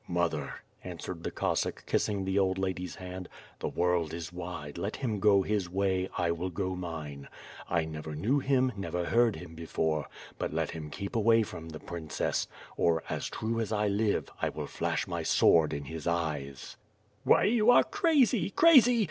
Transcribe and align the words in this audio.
"Mother," 0.07 0.63
answered 0.83 1.21
the 1.23 1.29
Cossack, 1.29 1.83
kissing 1.85 2.25
the 2.25 2.39
old 2.39 2.57
lady's 2.57 2.95
hand, 2.95 3.29
"the 3.59 3.67
world 3.69 4.15
is 4.15 4.33
wide, 4.33 4.79
let 4.79 4.95
him 4.95 5.19
go 5.19 5.43
his 5.43 5.69
way, 5.69 6.09
I 6.17 6.31
will 6.31 6.49
go 6.49 6.75
mine. 6.75 7.27
I 7.69 7.85
never 7.85 8.15
knew 8.15 8.39
him, 8.39 8.71
never 8.75 9.05
heard 9.05 9.35
him 9.35 9.53
before, 9.53 10.07
but 10.39 10.51
let 10.51 10.71
him 10.71 10.89
keep 10.89 11.15
away 11.15 11.43
from 11.43 11.69
the 11.69 11.79
princess, 11.79 12.47
or, 12.77 13.03
as 13.11 13.27
true 13.29 13.59
as 13.59 13.71
I 13.71 13.89
live, 13.89 14.31
I 14.41 14.49
will 14.49 14.65
flash 14.65 15.05
my 15.05 15.21
sword 15.21 15.71
in 15.71 15.85
his 15.85 16.07
eyes." 16.07 16.17
5 16.39 16.47
WITH 16.47 16.49
FIRE 16.49 16.49
AND 16.49 16.57
SWORD. 16.57 17.35
"Why 17.35 17.43
you 17.43 17.69
are 17.69 17.83
crazy, 17.83 18.49
crazy! 18.49 18.99